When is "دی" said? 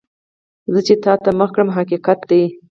2.29-2.43